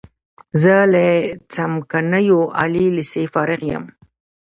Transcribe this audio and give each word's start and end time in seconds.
زه 0.61 0.75
له 0.93 1.05
څمکنیو 1.53 2.39
عالی 2.57 2.87
لیسې 2.95 3.23
فارغ 3.33 3.61
یم. 3.71 3.85